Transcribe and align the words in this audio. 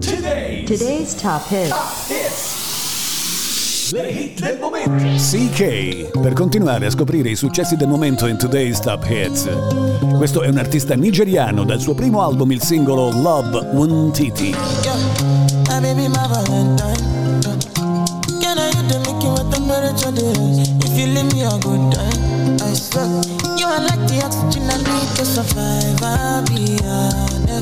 Today's, 0.00 0.68
Today's 0.68 1.14
top 1.14 1.50
hits. 1.50 1.70
Top. 1.70 2.06
Le 3.98 4.08
hit 4.10 4.40
del 4.40 4.58
momento. 4.58 5.04
CK, 5.16 6.18
per 6.20 6.34
continuare 6.34 6.84
a 6.84 6.90
scoprire 6.90 7.30
i 7.30 7.34
successi 7.34 7.76
del 7.76 7.88
momento 7.88 8.26
in 8.26 8.36
Today's 8.36 8.78
Top 8.80 9.06
Hits. 9.08 9.48
Questo 10.16 10.42
è 10.42 10.48
un 10.48 10.58
artista 10.58 10.94
nigeriano 10.94 11.64
dal 11.64 11.80
suo 11.80 11.94
primo 11.94 12.22
album 12.22 12.52
il 12.52 12.62
singolo 12.62 13.10
Love 13.10 13.56
One 13.72 14.10
Titi. 14.10 14.54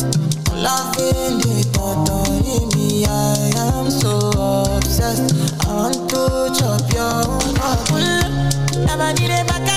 Yeah, 0.00 0.23
Loving 0.64 1.40
the 1.40 1.60
autonomy, 1.78 3.04
I 3.04 3.52
am 3.54 3.90
so 3.90 4.16
obsessed. 4.76 5.34
I 5.62 5.75
want 5.75 6.08
to 6.08 6.58
chop 6.58 6.90
your 6.90 7.29
heart. 7.61 7.90
Never 8.86 9.12
need 9.20 9.30
a 9.30 9.44
back. 9.44 9.73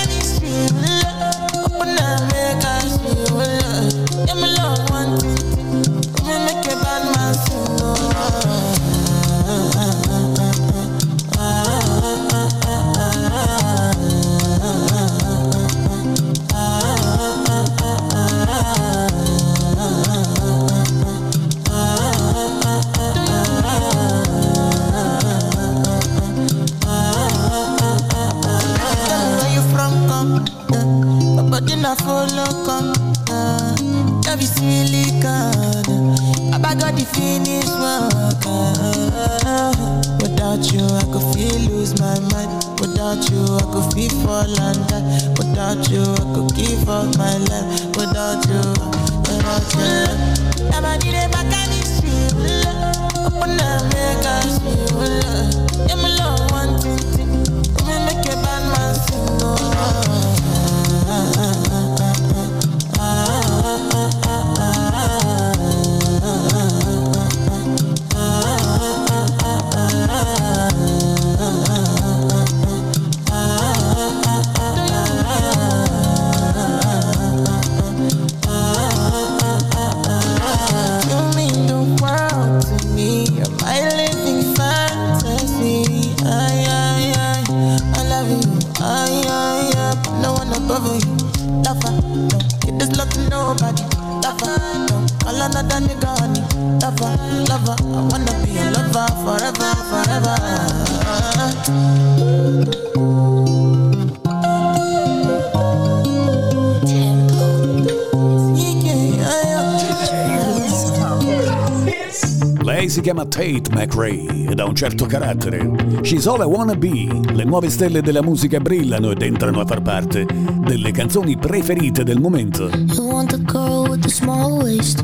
chiama 113.07 113.25
Tate 113.25 113.71
McRae 113.71 114.49
ed 114.49 114.59
ha 114.59 114.65
un 114.65 114.75
certo 114.75 115.05
carattere. 115.05 116.01
She's 116.01 116.27
All 116.27 116.41
I 116.41 116.43
Wanna 116.43 116.75
Be, 116.75 117.07
le 117.31 117.45
nuove 117.45 117.69
stelle 117.69 118.01
della 118.01 118.21
musica 118.21 118.59
brillano 118.59 119.11
ed 119.11 119.21
entrano 119.21 119.61
a 119.61 119.65
far 119.65 119.81
parte 119.81 120.25
delle 120.25 120.91
canzoni 120.91 121.37
preferite 121.37 122.03
del 122.03 122.19
momento. 122.19 122.67
You 122.67 123.07
want 123.09 123.29
the 123.29 123.41
girl 123.43 123.87
with 123.89 124.01
the 124.01 124.09
small 124.09 124.61
waist 124.61 124.99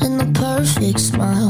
and 0.00 0.18
the 0.18 0.28
perfect 0.32 0.98
smile. 0.98 1.47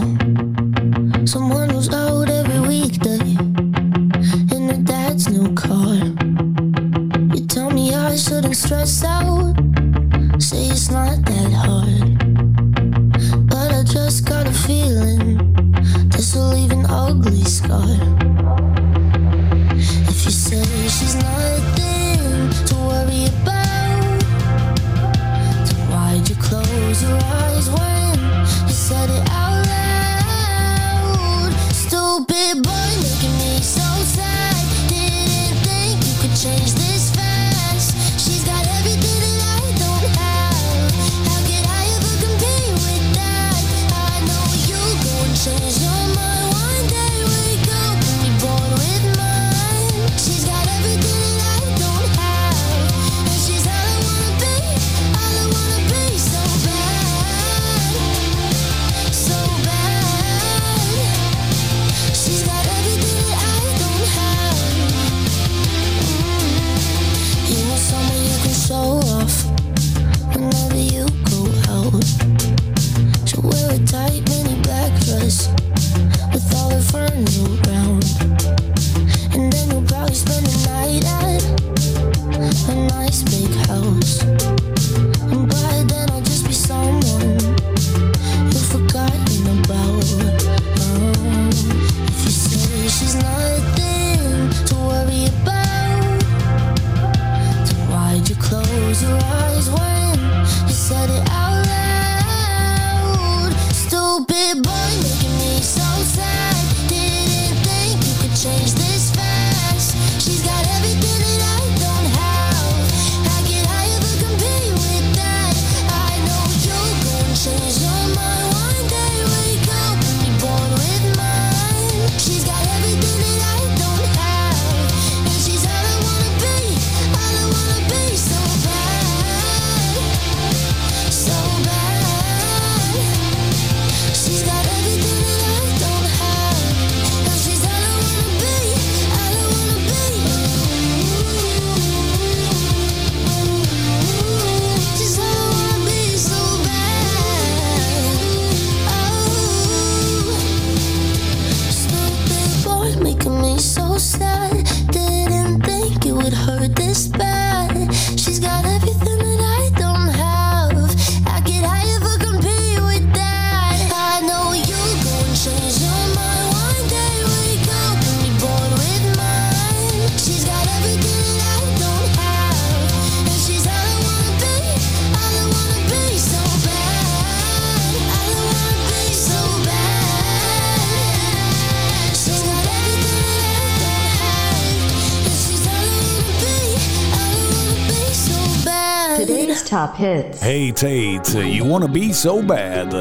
Hits. 189.98 190.40
Hey 190.40 190.70
Tate, 190.70 191.44
you 191.44 191.64
wanna 191.64 191.88
be 191.88 192.12
so 192.12 192.42
bad. 192.42 192.92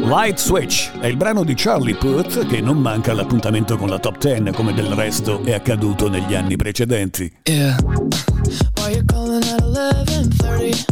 Light 0.00 0.38
Switch 0.38 0.92
è 1.00 1.06
il 1.08 1.16
brano 1.16 1.42
di 1.42 1.54
Charlie 1.56 1.96
Puth 1.96 2.46
che 2.46 2.60
non 2.60 2.78
manca 2.78 3.12
l'appuntamento 3.12 3.76
con 3.76 3.88
la 3.88 3.98
top 3.98 4.18
10 4.18 4.52
come 4.52 4.72
del 4.72 4.92
resto 4.92 5.42
è 5.42 5.52
accaduto 5.52 6.08
negli 6.08 6.34
anni 6.34 6.56
precedenti. 6.56 7.30
Yeah. 7.44 7.76
Why 8.76 8.92
you 8.92 9.04
calling 9.04 9.42
at 9.42 9.62
11:30 9.62 10.84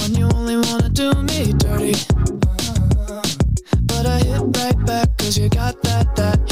when 0.00 0.14
you 0.14 0.28
only 0.34 0.56
wanna 0.56 0.88
do 0.88 1.12
me 1.22 1.54
dirty? 1.56 1.94
But 3.82 4.04
I 4.04 4.18
hit 4.18 4.42
right 4.56 4.84
back 4.84 5.16
cause 5.16 5.38
you 5.38 5.48
got 5.48 5.80
that 5.82 6.14
that 6.16 6.45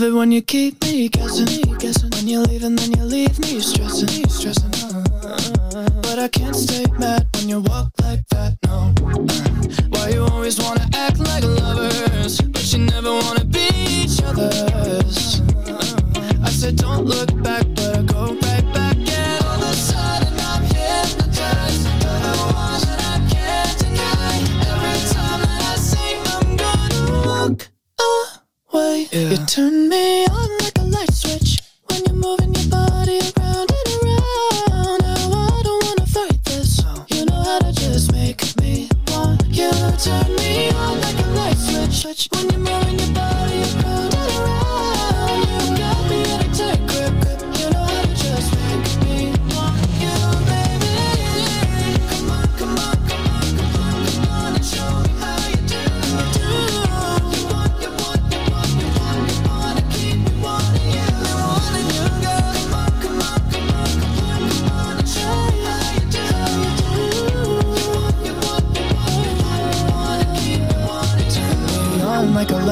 love 0.00 0.12
it 0.12 0.16
when 0.16 0.32
you 0.32 0.40
keep 0.40 0.82
me 0.82 1.08
guessing? 1.08 1.46
When 2.12 2.28
you 2.28 2.40
leave 2.40 2.64
and 2.64 2.78
then 2.78 2.92
you 2.92 2.99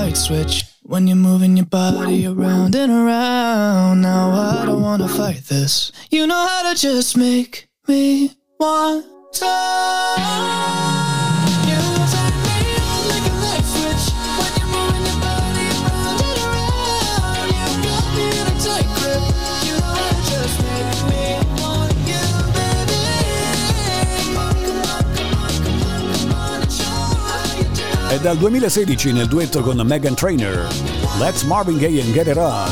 light 0.08 0.16
switch. 0.16 0.64
When 0.84 1.06
you're 1.06 1.16
moving 1.16 1.58
your 1.58 1.66
body 1.66 2.26
around 2.26 2.75
and 2.75 2.90
around, 2.90 4.00
now 4.00 4.31
I 4.31 4.64
don't 4.64 4.81
wanna 4.81 5.06
fight 5.06 5.44
this. 5.49 5.93
You 6.10 6.26
know 6.26 6.46
how 6.46 6.72
to 6.72 6.81
just 6.81 7.14
make 7.14 7.69
me 7.87 8.32
want 8.58 9.05
to. 9.34 10.97
È 28.08 28.19
dal 28.20 28.38
2016 28.38 29.12
nel 29.12 29.29
duetto 29.29 29.60
con 29.60 29.79
Megan 29.84 30.15
Trainer, 30.15 30.67
Let's 31.19 31.43
Marvin 31.43 31.77
Gaye 31.77 32.00
and 32.00 32.12
Get 32.12 32.27
It 32.29 32.38
On, 32.38 32.67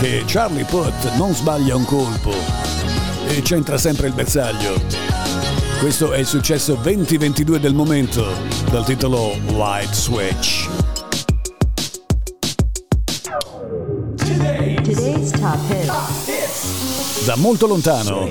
che 0.00 0.24
Charlie 0.26 0.64
Puth 0.64 1.16
non 1.16 1.34
sbaglia 1.34 1.76
un 1.76 1.84
colpo 1.84 2.32
e 3.28 3.42
c'entra 3.42 3.76
sempre 3.76 4.06
il 4.06 4.14
bersaglio. 4.14 4.80
Questo 5.80 6.12
è 6.12 6.18
il 6.18 6.26
successo 6.26 6.76
2022 6.76 7.60
del 7.60 7.74
momento, 7.74 8.24
dal 8.70 8.86
titolo 8.86 9.36
Light 9.48 9.92
Switch. 9.92 10.66
Today's 14.16 15.30
top 15.32 15.58
hits. 15.68 17.24
Da 17.26 17.36
molto 17.36 17.66
lontano, 17.66 18.26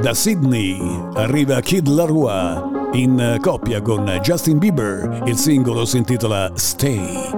da 0.00 0.14
Sydney, 0.14 0.76
arriva 1.14 1.60
Kid 1.60 1.86
Laroi 1.86 2.73
in 2.94 3.18
uh, 3.20 3.40
coppia 3.40 3.82
con 3.82 4.20
Justin 4.22 4.58
Bieber. 4.58 5.22
Il 5.26 5.36
singolo 5.36 5.84
si 5.84 5.98
intitola 5.98 6.50
Stay. 6.54 7.32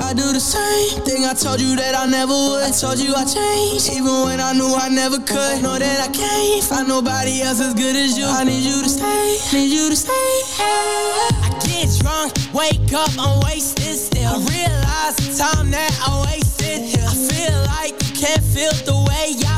I 0.00 0.14
do 0.14 0.32
the 0.32 0.40
same 0.40 1.02
thing 1.02 1.24
I 1.24 1.34
told 1.34 1.60
you 1.60 1.74
that 1.76 1.94
I 1.96 2.06
never 2.06 2.32
would. 2.32 2.72
Told 2.78 2.98
you 2.98 3.14
I 3.14 3.24
changed, 3.24 3.90
even 3.92 4.24
when 4.24 4.40
I 4.40 4.52
knew 4.52 4.72
I 4.74 4.88
never 4.88 5.18
could. 5.18 5.62
Know 5.62 5.78
that 5.78 6.00
I 6.00 6.08
can't 6.12 6.62
find 6.62 6.88
nobody 6.88 7.42
else 7.42 7.60
as 7.60 7.74
good 7.74 7.96
as 7.96 8.16
you. 8.16 8.24
I 8.24 8.44
need 8.44 8.62
you 8.62 8.82
to 8.82 8.88
stay, 8.88 9.38
need 9.52 9.72
you 9.72 9.90
to 9.90 9.96
stay. 9.96 10.30
I 10.60 11.50
get 11.66 11.88
drunk, 12.00 12.32
wake 12.54 12.92
up, 12.92 13.10
I'm 13.18 13.40
wasted 13.40 13.96
still. 13.96 14.28
I 14.28 14.38
realize 14.46 15.16
the 15.16 15.34
time 15.36 15.70
that 15.72 15.92
I 16.06 16.24
wasted. 16.30 17.00
I 17.02 17.14
feel 17.14 17.56
like 17.66 17.96
you 18.06 18.14
can't 18.14 18.44
feel 18.44 18.72
the 18.86 18.96
way 19.08 19.34
I 19.44 19.57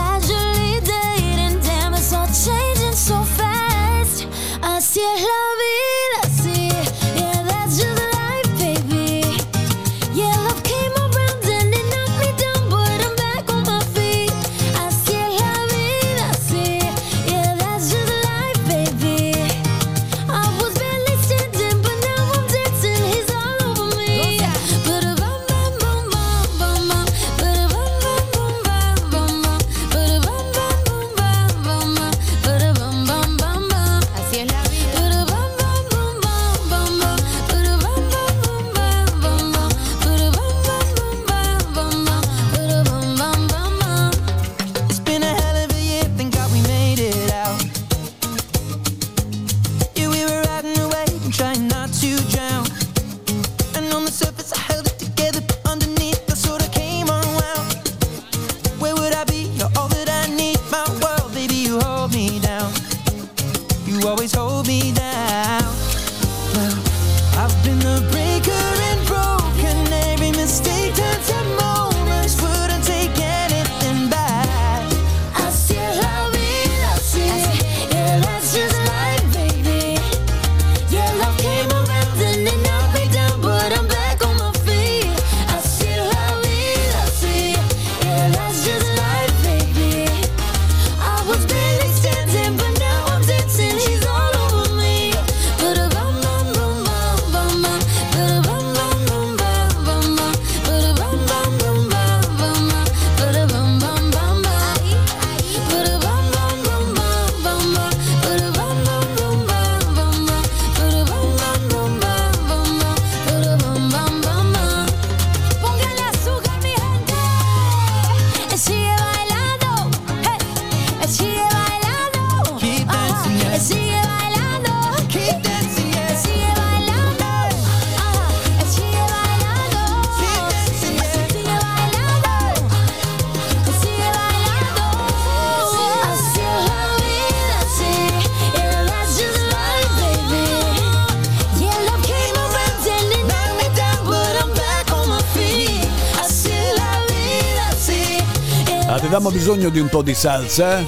bisogno 149.41 149.69
di 149.69 149.79
un 149.79 149.89
po' 149.89 150.03
di 150.03 150.13
salsa 150.13 150.83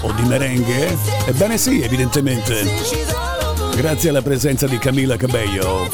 o 0.00 0.12
di 0.12 0.22
merengue? 0.22 0.96
Ebbene 1.26 1.58
sì, 1.58 1.82
evidentemente. 1.82 2.64
Grazie 3.76 4.08
alla 4.08 4.22
presenza 4.22 4.66
di 4.66 4.78
Camila 4.78 5.18
Cabello. 5.18 5.90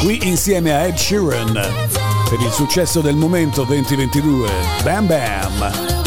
Qui 0.00 0.26
insieme 0.26 0.74
a 0.74 0.86
Ed 0.86 0.96
Sheeran 0.96 1.52
per 1.52 2.40
il 2.40 2.50
successo 2.52 3.02
del 3.02 3.16
momento 3.16 3.64
2022. 3.64 4.48
Bam 4.82 5.06
Bam. 5.06 5.99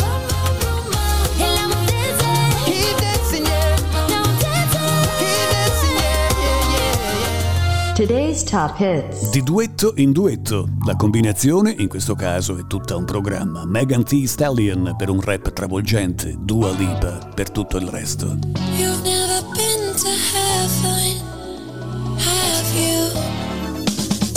Today's 7.95 8.43
top 8.43 8.75
hits. 8.79 9.29
Di 9.29 9.43
duetto 9.43 9.93
in 9.97 10.13
duetto. 10.13 10.67
La 10.83 10.95
combinazione, 10.95 11.75
in 11.77 11.87
questo 11.87 12.15
caso, 12.15 12.57
è 12.57 12.65
tutta 12.65 12.95
un 12.95 13.05
programma. 13.05 13.65
Megan 13.67 14.03
Thee 14.03 14.25
Stallion 14.25 14.95
per 14.97 15.11
un 15.11 15.21
rap 15.21 15.53
travolgente, 15.53 16.35
Dua 16.39 16.71
Lipa 16.71 17.19
per 17.35 17.51
tutto 17.51 17.77
il 17.77 17.87
resto. 17.87 18.35
You've 18.77 19.03
never 19.03 19.43
been 19.53 19.93
to 19.93 20.09
heaven, 20.33 21.21
have 22.17 22.73
you? 22.73 23.11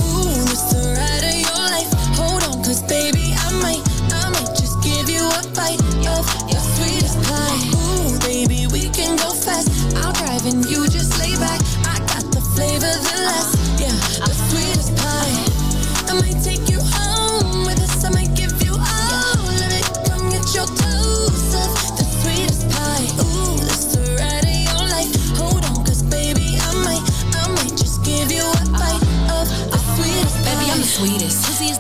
Ooh, 0.04 0.44
this 0.44 0.62
the 0.68 0.92
ride 0.94 1.24
of 1.24 1.34
your 1.34 1.56
life. 1.56 1.88
Hold 2.18 2.42
on, 2.42 2.62
cause 2.62 2.82
baby, 2.82 3.32
I 3.32 3.52
might, 3.62 3.80
I 4.12 4.28
might 4.32 4.54
just 4.54 4.78
give 4.82 5.08
you 5.08 5.24
a 5.24 5.42
bite 5.54 5.80
of 6.06 6.28
your 6.46 6.60
sweetest 6.76 7.22
pie. 7.22 7.70
Ooh, 7.72 8.18
baby, 8.18 8.66
we 8.70 8.90
can 8.90 9.16
go 9.16 9.30
fast. 9.32 9.70
I'll 9.96 10.12
drive 10.12 10.44
and 10.44 10.62
you 10.66 10.85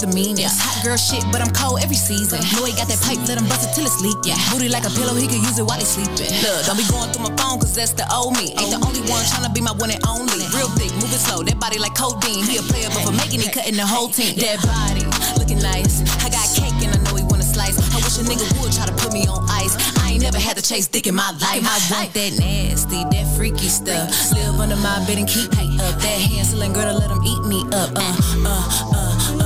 the 0.06 0.14
meanest. 0.14 0.62
Hot 0.62 0.78
girl 0.84 0.96
shit, 0.96 1.24
but 1.32 1.42
I'm 1.42 1.50
cold 1.50 1.82
every 1.82 1.98
season. 1.98 2.38
Know 2.54 2.64
he 2.64 2.72
got 2.74 2.86
that 2.88 3.00
pipe, 3.02 3.18
let 3.26 3.38
him 3.38 3.46
bust 3.50 3.66
it 3.66 3.74
till 3.74 3.86
it's 3.86 3.98
leak. 4.00 4.16
Yeah. 4.22 4.38
Booty 4.50 4.68
like 4.68 4.86
a 4.86 4.92
pillow, 4.94 5.14
he 5.14 5.26
could 5.26 5.42
use 5.42 5.58
it 5.58 5.66
while 5.66 5.78
he 5.78 5.86
sleeping. 5.86 6.30
Look, 6.42 6.66
don't 6.66 6.78
be 6.78 6.86
going 6.86 7.10
through 7.10 7.26
my 7.26 7.34
phone, 7.34 7.58
cause 7.58 7.74
that's 7.74 7.92
the 7.92 8.06
old 8.12 8.38
me. 8.38 8.54
Ain't 8.54 8.70
the 8.70 8.80
only 8.86 9.02
one 9.10 9.22
tryna 9.26 9.52
be 9.52 9.60
my 9.60 9.74
one 9.74 9.90
and 9.90 10.02
only. 10.06 10.46
Real 10.54 10.70
thick, 10.78 10.92
moving 11.02 11.20
slow, 11.20 11.42
that 11.42 11.58
body 11.58 11.78
like 11.78 11.94
codeine. 11.98 12.46
He 12.46 12.58
a 12.58 12.64
player, 12.64 12.88
but 12.94 13.02
for 13.02 13.14
making 13.14 13.42
it, 13.42 13.50
cutting 13.52 13.76
the 13.76 13.86
whole 13.86 14.08
team. 14.08 14.38
That 14.38 14.62
body, 14.62 15.04
looking 15.38 15.60
nice. 15.60 16.02
I 16.22 16.30
got 16.30 16.46
cake 16.54 16.76
and 16.86 16.94
I 16.94 16.98
know 17.02 17.18
he 17.18 17.24
wanna 17.26 17.46
slice. 17.46 17.76
I 17.90 17.98
wish 18.02 18.18
a 18.20 18.24
nigga 18.24 18.46
would 18.62 18.72
try 18.72 18.86
to 18.86 18.96
put 18.96 19.12
me 19.12 19.26
on 19.26 19.42
ice. 19.50 19.74
I 20.02 20.14
ain't 20.14 20.22
never 20.22 20.38
had 20.38 20.56
to 20.56 20.62
chase 20.62 20.86
dick 20.86 21.06
in 21.06 21.14
my 21.14 21.30
life. 21.42 21.64
I 21.64 21.78
want 21.90 22.14
that 22.14 22.32
nasty, 22.38 23.02
that 23.10 23.26
freaky 23.36 23.68
stuff. 23.68 24.12
Live 24.32 24.60
under 24.60 24.76
my 24.76 25.02
bed 25.06 25.18
and 25.18 25.28
keep 25.28 25.50
me 25.58 25.76
up. 25.82 25.98
That 25.98 26.18
Hansel 26.30 26.62
and 26.62 26.74
Gretel, 26.74 26.98
let 26.98 27.10
him 27.10 27.22
eat 27.24 27.42
me 27.44 27.60
up. 27.74 27.90
Uh, 27.96 28.14
uh, 28.44 28.92
uh, 28.94 29.42
uh. 29.42 29.45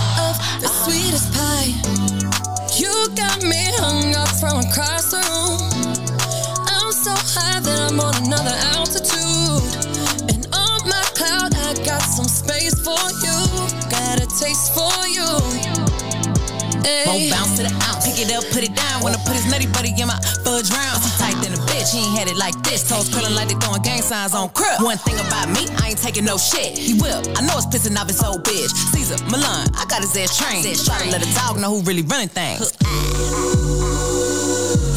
Won't 17.05 17.29
bounce 17.31 17.57
to 17.57 17.63
the 17.63 17.73
ounce. 17.89 18.05
Pick 18.05 18.17
it 18.17 18.33
up, 18.33 18.43
put 18.49 18.63
it 18.63 18.73
down. 18.75 19.03
Wanna 19.03 19.21
put 19.25 19.35
his 19.35 19.45
nutty 19.49 19.67
buddy 19.67 19.93
in 19.93 20.07
my 20.07 20.17
fudge 20.43 20.69
round. 20.71 20.97
Tight 21.21 21.37
than 21.43 21.53
a 21.53 21.61
bitch. 21.69 21.93
He 21.93 22.01
ain't 22.01 22.17
had 22.17 22.27
it 22.27 22.37
like 22.37 22.55
this. 22.63 22.87
Toes 22.87 23.09
curling 23.09 23.35
like 23.35 23.49
they 23.49 23.57
throwing 23.61 23.81
gang 23.81 24.01
signs 24.01 24.33
on 24.33 24.49
crib. 24.49 24.81
One 24.81 24.97
thing 24.97 25.19
about 25.19 25.49
me, 25.49 25.67
I 25.81 25.93
ain't 25.93 26.01
taking 26.01 26.25
no 26.25 26.37
shit. 26.37 26.77
He 26.77 26.93
will. 26.95 27.21
I 27.37 27.41
know 27.45 27.57
it's 27.57 27.69
pissing 27.69 27.97
off 27.97 28.07
his 28.07 28.23
old 28.23 28.43
bitch. 28.43 28.71
Cesar, 28.93 29.19
Millan, 29.29 29.69
I 29.77 29.85
got 29.89 30.01
his 30.01 30.15
ass 30.17 30.37
trained. 30.37 30.65
Try 30.85 30.97
to 30.99 31.09
let 31.11 31.21
a 31.21 31.29
dog 31.35 31.59
know 31.59 31.77
who 31.77 31.81
really 31.83 32.03
running 32.03 32.29
things. 32.29 32.73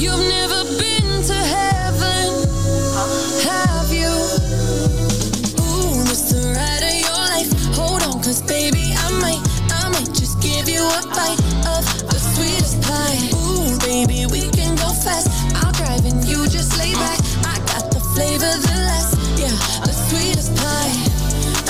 You've 0.00 0.20
never 0.28 0.53
a 10.94 11.02
bite 11.11 11.42
of 11.66 11.83
the 12.07 12.18
sweetest 12.35 12.80
pie. 12.83 13.18
Ooh, 13.35 13.78
baby, 13.80 14.26
we 14.30 14.48
can 14.50 14.76
go 14.76 14.88
fast. 15.02 15.28
I'll 15.59 15.72
drive 15.72 16.04
and 16.07 16.22
you 16.24 16.46
just 16.46 16.78
lay 16.78 16.94
back. 16.94 17.18
I 17.42 17.59
got 17.66 17.90
the 17.90 18.00
flavor, 18.14 18.52
the 18.68 18.76
last, 18.87 19.18
yeah, 19.35 19.54
the 19.83 19.94
sweetest 20.09 20.54
pie. 20.54 20.94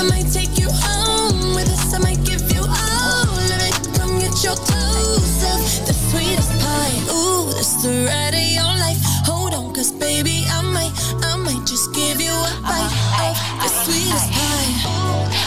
I 0.01 0.03
might 0.09 0.29
take 0.31 0.59
you 0.59 0.69
home 0.69 1.55
with 1.55 1.69
us. 1.73 1.95
I 1.95 1.99
might 1.99 2.23
give 2.25 2.45
you 2.53 2.61
all 2.61 3.29
of 3.29 3.61
it. 3.69 3.75
Come 3.97 4.19
get 4.21 4.37
your 4.45 4.57
toes 4.57 5.41
up, 5.53 5.61
the 5.89 5.95
sweetest 5.95 6.53
pie. 6.61 6.97
Ooh, 7.09 7.49
this 7.57 7.81
the 7.83 8.05
ride 8.05 8.35
of 8.35 8.49
your 8.59 8.73
life. 8.85 9.01
Hold 9.25 9.55
on, 9.55 9.73
cause 9.73 9.91
baby, 9.93 10.45
I 10.49 10.61
might, 10.77 10.93
I 11.25 11.37
might 11.37 11.65
just 11.67 11.95
give 11.95 12.21
you 12.21 12.33
a 12.33 12.53
uh-huh. 12.53 12.69
bite 12.69 12.93
of 13.25 13.35
the 13.63 13.71
sweetest 13.85 14.29
pie. 14.37 14.65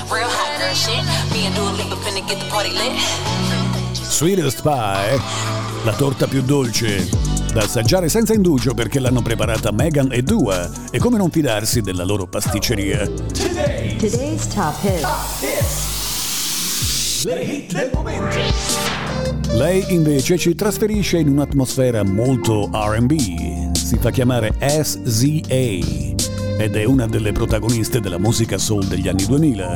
Real 0.10 0.30
hot 0.30 0.58
girl 0.58 0.74
shit. 0.74 1.04
Me 1.34 1.46
and 1.46 1.56
Dua 1.56 1.70
Lipa 1.78 1.96
finna 2.02 2.26
get 2.28 2.40
the 2.40 2.50
party 2.50 2.72
lit. 2.72 3.67
Sweetest 4.18 4.64
Pie, 4.64 5.22
la 5.84 5.94
torta 5.94 6.26
più 6.26 6.42
dolce, 6.42 7.08
da 7.54 7.62
assaggiare 7.62 8.10
senza 8.10 8.34
indugio 8.34 8.74
perché 8.74 9.00
l'hanno 9.00 9.22
preparata 9.22 9.72
Megan 9.72 10.12
e 10.12 10.24
Dua, 10.24 10.68
e 10.90 10.98
come 10.98 11.20
non 11.20 11.30
fidarsi 11.30 11.82
della 11.82 12.04
loro 12.04 12.26
pasticceria. 12.26 13.08
Today, 13.08 13.96
Today's 13.98 14.48
top 14.48 14.74
hits. 14.82 15.06
le 17.26 17.42
hit 17.42 17.74
del 17.74 17.92
momento. 17.94 18.38
Lei 19.52 19.94
invece 19.94 20.40
ci 20.40 20.56
trasferisce 20.56 21.20
in 21.20 21.30
un'atmosfera 21.30 22.02
molto 22.02 22.72
RB, 22.74 23.72
si 23.74 23.98
fa 24.00 24.10
chiamare 24.10 24.56
SZA 24.60 25.78
ed 26.58 26.76
è 26.76 26.86
una 26.86 27.06
delle 27.06 27.34
protagoniste 27.34 28.00
della 28.00 28.18
musica 28.18 28.58
soul 28.58 28.84
degli 28.88 29.08
anni 29.08 29.28
2000. 29.28 29.72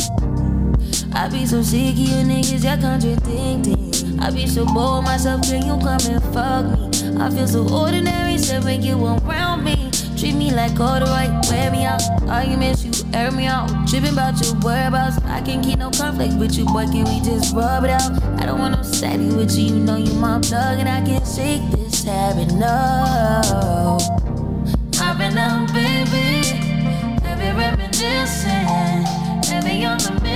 I 1.13 1.29
be 1.29 1.45
so 1.45 1.61
sick 1.61 1.91
of 1.91 2.07
you 2.07 2.23
niggas, 2.23 2.63
you're 2.63 2.79
contradicting. 2.79 3.90
I 4.21 4.29
be 4.29 4.45
so 4.45 4.65
bored 4.65 5.03
myself, 5.03 5.41
can 5.41 5.65
you 5.65 5.77
come 5.79 5.99
and 6.07 6.23
fuck 6.31 6.65
me? 6.65 7.17
I 7.19 7.29
feel 7.31 7.47
so 7.47 7.67
ordinary, 7.73 8.35
except 8.35 8.65
when 8.65 8.83
you 8.83 8.95
around 9.03 9.63
me. 9.63 9.89
Treat 10.15 10.35
me 10.35 10.51
like 10.51 10.77
corduroy, 10.77 11.27
wear 11.49 11.71
me 11.71 11.85
out. 11.85 12.01
Arguments, 12.29 12.85
you 12.85 12.91
air 13.15 13.31
me 13.31 13.47
out. 13.47 13.67
Tripping 13.87 14.13
about 14.13 14.39
your 14.39 14.53
whereabouts. 14.59 15.17
I 15.25 15.41
can't 15.41 15.63
keep 15.65 15.79
no 15.79 15.89
conflict 15.89 16.35
with 16.35 16.55
you, 16.55 16.65
boy. 16.65 16.85
Can 16.85 17.05
we 17.05 17.19
just 17.21 17.55
rub 17.55 17.83
it 17.83 17.89
out? 17.89 18.11
I 18.39 18.45
don't 18.45 18.59
want 18.59 18.75
no 18.75 18.83
savvy 18.83 19.35
with 19.35 19.57
you. 19.57 19.73
You 19.73 19.79
know 19.79 19.97
you 19.97 20.13
my 20.13 20.39
plug, 20.39 20.77
and 20.79 20.87
I 20.87 21.01
can't 21.03 21.25
shake 21.25 21.63
this 21.71 22.03
habit. 22.03 22.53
No, 22.53 23.97
I've 24.99 25.17
been 25.17 25.37
up, 25.37 25.73
baby. 25.73 26.59
Every 27.25 27.51
reminiscing, 27.57 28.67
every 29.51 29.83
other 29.83 30.13
missing 30.21 30.30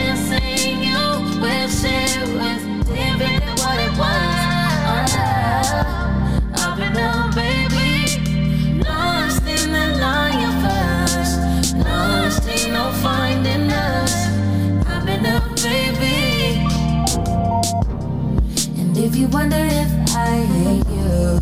if 19.05 19.15
you 19.15 19.27
wonder 19.27 19.57
if 19.59 20.15
I 20.15 20.31
hate 20.57 20.87
you, 20.89 21.39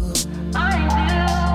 I 0.54 0.76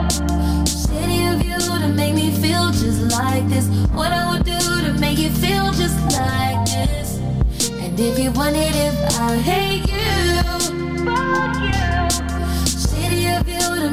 do. 0.09 0.67
Shady 0.67 1.27
of 1.27 1.45
you 1.45 1.59
to 1.59 1.89
make 1.89 2.15
me 2.15 2.31
feel 2.31 2.71
just 2.73 3.03
like 3.13 3.47
this. 3.49 3.67
What 3.93 4.13
I 4.13 4.31
would 4.31 4.45
do 4.45 4.59
to 4.59 4.93
make 4.99 5.19
you 5.19 5.31
feel 5.31 5.71
just 5.73 5.99
like 6.17 6.65
this. 6.65 7.19
And 7.83 8.01
if 8.01 8.19
you 8.19 8.33
wanted, 8.33 8.75
if 8.75 9.21
I 9.21 9.37
hate 9.37 9.88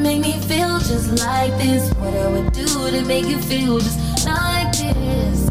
make 0.05 0.21
me 0.21 0.33
feel 0.41 0.77
just 0.77 1.19
like 1.25 1.51
this. 1.57 1.91
What 1.95 2.13
I 2.13 2.27
would 2.29 2.53
do 2.53 2.67
to 2.67 3.01
make 3.05 3.25
you 3.25 3.39
feel 3.39 3.79
just 3.79 3.99
like 4.25 4.71
this. 4.71 5.49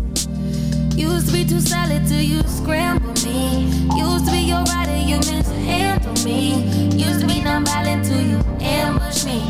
Used 0.96 1.26
to 1.26 1.32
be 1.32 1.44
too 1.44 1.60
solid 1.60 2.06
till 2.06 2.20
you 2.20 2.40
scramble 2.44 3.14
me. 3.24 3.64
Used 3.96 4.26
to 4.26 4.30
be 4.30 4.42
your 4.52 4.62
rider, 4.62 4.96
you 4.96 5.16
mishandle 5.16 6.14
me. 6.24 6.62
Used 6.96 7.20
to 7.22 7.26
be 7.26 7.40
non-violent 7.42 8.04
till 8.04 8.20
you 8.20 8.38
ambush 8.60 9.24
me. 9.24 9.40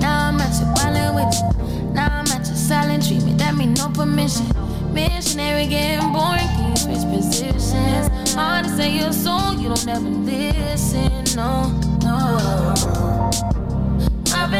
Now 0.00 0.28
I'm 0.28 0.40
at 0.40 0.58
your 0.58 0.74
violent 0.76 1.14
with 1.14 1.34
you. 1.36 1.90
Now 1.92 2.20
I'm 2.20 2.26
at 2.28 2.46
your 2.46 2.56
silent 2.56 3.06
treatment. 3.06 3.36
That 3.38 3.54
mean 3.54 3.74
no 3.74 3.90
permission. 3.90 4.46
Missionary 4.94 5.66
getting 5.66 6.10
boring, 6.10 6.48
can 6.56 6.70
you 6.70 7.18
positions? 7.18 8.34
Hard 8.34 8.64
to 8.64 8.76
say 8.76 8.96
your 8.96 9.12
soul, 9.12 9.52
you 9.54 9.68
don't 9.68 9.88
ever 9.88 10.08
listen. 10.08 11.36
No, 11.36 11.70
no. 12.02 13.63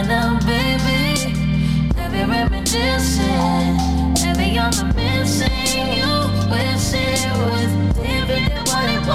Up, 0.07 0.45
baby. 0.45 1.33
Reminiscing, 1.97 3.25
missing 4.95 5.89
you. 5.97 6.13
Wish 6.51 6.93
it 6.93 7.33
was 7.39 7.71
different 7.97 8.49
than 8.49 8.65
what 8.67 8.89
it 8.91 9.07
was. 9.09 9.14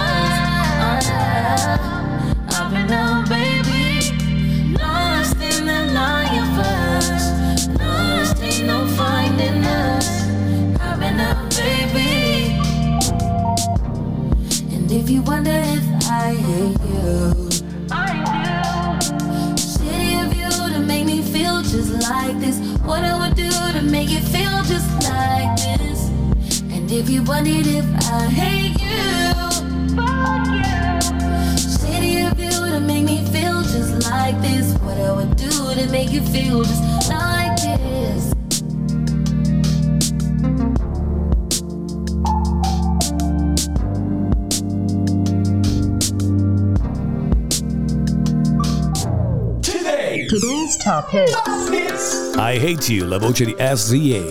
I 51.12 52.60
Hate 52.60 52.94
You, 52.94 53.08
la 53.08 53.18
voce 53.18 53.44
di 53.44 53.56
SZA. 53.58 54.22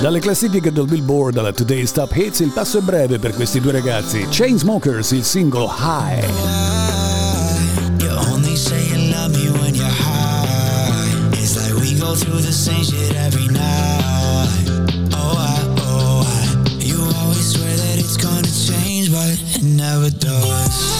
Dalle 0.00 0.18
classifiche 0.18 0.72
del 0.72 0.86
Billboard 0.86 1.38
alla 1.38 1.52
Today's 1.52 1.92
Top 1.92 2.12
Hits 2.12 2.40
il 2.40 2.50
passo 2.50 2.78
è 2.78 2.80
breve 2.80 3.20
per 3.20 3.34
questi 3.34 3.60
due 3.60 3.70
ragazzi. 3.70 4.26
Chainsmokers, 4.28 5.12
il 5.12 5.24
singolo 5.24 5.72
High. 5.78 6.74
through 12.16 12.40
the 12.40 12.52
same 12.52 12.82
shit 12.82 13.14
every 13.14 13.46
night. 13.48 14.64
Oh, 15.12 15.34
I, 15.36 15.74
oh, 15.80 16.22
I. 16.24 16.82
You 16.82 16.96
always 17.18 17.52
swear 17.52 17.76
that 17.76 17.98
it's 17.98 18.16
gonna 18.16 18.42
change, 18.42 19.10
but 19.12 19.38
it 19.54 19.62
never 19.62 20.08
does. 20.08 20.95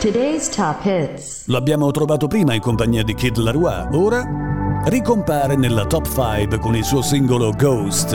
Today's 0.00 0.48
Top 0.48 0.84
Hits. 0.84 1.48
L'abbiamo 1.48 1.90
trovato 1.90 2.28
prima 2.28 2.54
in 2.54 2.60
compagnia 2.60 3.02
di 3.02 3.14
Kid 3.14 3.36
Laroi, 3.36 3.88
ora 3.94 4.24
ricompare 4.84 5.56
nella 5.56 5.86
top 5.86 6.06
5 6.06 6.60
con 6.60 6.76
il 6.76 6.84
suo 6.84 7.02
singolo 7.02 7.50
Ghost, 7.50 8.14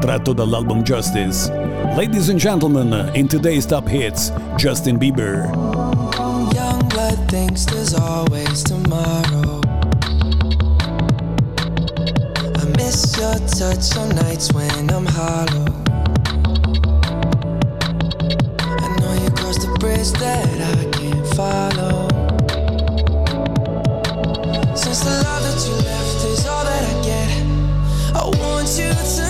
tratto 0.00 0.32
dall'album 0.32 0.82
Justice. 0.82 1.48
Ladies 1.94 2.30
and 2.30 2.38
gentlemen, 2.38 3.10
in 3.14 3.28
today's 3.28 3.64
top 3.64 3.88
hits, 3.88 4.32
Justin 4.56 4.96
Bieber. 4.96 5.48
Young 6.52 6.88
blood 6.88 7.24
thinks 7.28 7.64
there's 7.64 7.94
always 7.94 8.64
tomorrow. 8.64 9.60
I 12.56 12.64
miss 12.76 13.16
your 13.16 13.38
touch 13.46 13.96
on 13.96 14.08
nights 14.16 14.52
when 14.52 14.90
I'm 14.90 15.06
hollow. 15.06 15.66
I 18.58 18.96
know 18.98 19.12
you 19.22 19.30
cross 19.30 19.58
the 19.58 19.76
bridge 19.78 20.10
that 20.18 20.60
I 20.60 20.99
follow. 21.40 22.08
Since 24.76 25.00
the 25.06 25.14
love 25.24 25.42
that 25.46 25.58
you 25.66 25.74
left 25.90 26.20
is 26.32 26.46
all 26.46 26.64
that 26.64 26.84
I 26.92 26.96
get, 27.10 27.30
I 28.14 28.24
want 28.40 28.68
you 28.78 28.92
to. 28.92 29.29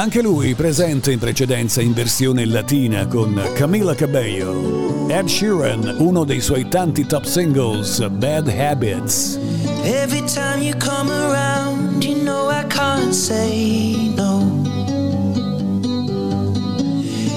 Anche 0.00 0.22
lui 0.22 0.54
presente 0.54 1.12
in 1.12 1.18
precedenza 1.18 1.82
in 1.82 1.92
versione 1.92 2.46
latina 2.46 3.06
con 3.06 3.38
Camilla 3.54 3.94
Cabello. 3.94 5.06
Ed 5.10 5.26
Sheeran, 5.26 5.96
uno 5.98 6.24
dei 6.24 6.40
suoi 6.40 6.68
tanti 6.68 7.04
top 7.04 7.24
singles, 7.24 8.08
Bad 8.08 8.48
Habits. 8.48 9.38
Every 9.82 10.24
time 10.24 10.62
you 10.62 10.74
come 10.78 11.10
around, 11.10 12.02
you 12.02 12.18
know 12.22 12.48
I 12.48 12.64
can't 12.68 13.12
say 13.12 14.10
no. 14.16 14.40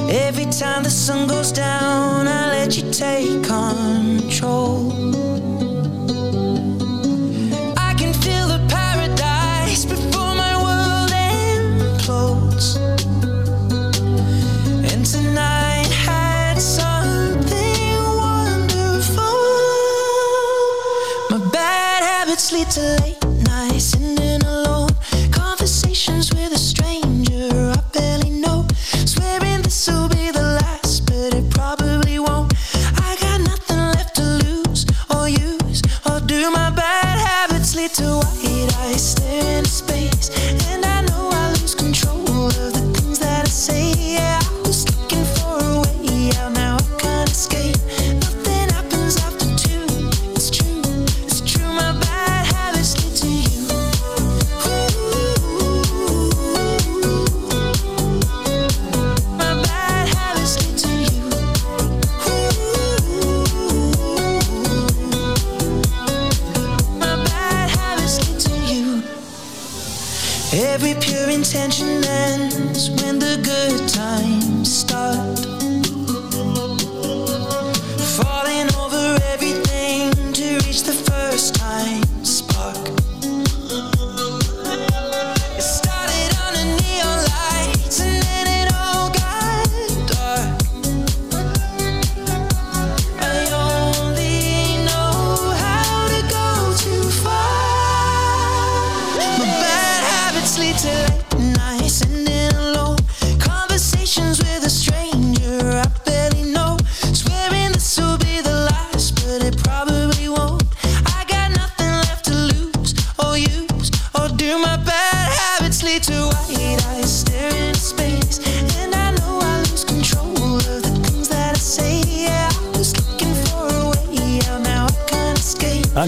Every 0.07 0.45
time 0.45 0.83
the 0.83 0.89
sun 0.89 1.27
goes 1.27 1.51
down, 1.51 2.29
I 2.29 2.47
let 2.47 2.77
you 2.77 2.89
take 2.91 3.41
control. 3.45 4.93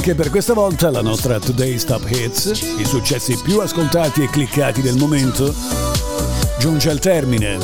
anche 0.05 0.21
per 0.21 0.29
questa 0.29 0.53
volta 0.53 0.91
la 0.91 1.01
nostra 1.01 1.39
Today's 1.39 1.83
Top 1.83 2.07
Hits, 2.07 2.75
i 2.77 2.85
successi 2.85 3.35
più 3.41 3.59
ascoltati 3.59 4.21
e 4.21 4.29
cliccati 4.29 4.83
del 4.83 4.97
momento, 4.97 5.51
giunge 6.59 6.91
al 6.91 6.99
termine. 6.99 7.57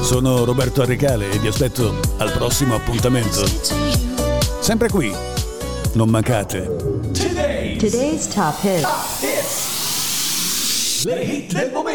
Sono 0.00 0.44
Roberto 0.44 0.82
Arricale 0.82 1.30
e 1.30 1.38
vi 1.38 1.46
aspetto 1.46 1.94
al 2.16 2.32
prossimo 2.32 2.74
appuntamento. 2.74 3.46
Sempre 4.58 4.88
qui, 4.88 5.14
non 5.92 6.08
mancate. 6.08 6.64
Today's, 7.12 7.78
Today's 7.78 8.26
Top 8.26 8.56
Hits. 8.60 8.82
Top 8.82 9.20
hits. 9.20 11.04
Le 11.04 11.22
hit 11.22 11.52
del 11.52 11.70
momento. 11.72 11.89